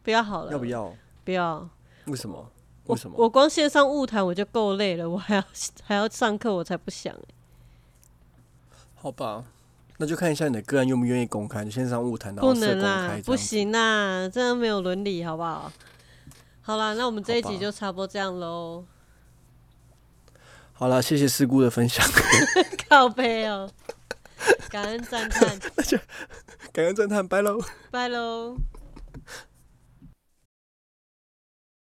[0.03, 0.65] 不要好了，要不？
[0.65, 0.93] 要？
[1.23, 1.69] 不要，
[2.07, 2.51] 为什么？
[2.87, 3.15] 为什么？
[3.17, 5.43] 我光线上物谈我就够累了，我还要
[5.83, 7.21] 还要上课，我才不想、欸。
[8.95, 9.43] 好吧，
[9.97, 15.71] 那就看一下你的个案愿不愿意公开，你线上物谈，然不能啦，，不行啦，这样没有伦理，好不好？
[16.65, 18.83] 好啦，那我们这一集就差不多这样喽。
[20.73, 22.05] 好了，谢谢师姑的分享，
[22.89, 23.69] 靠背哦，
[24.69, 25.59] 感恩赞叹，
[26.73, 27.61] 感恩赞叹，拜喽。
[27.91, 28.57] 拜喽。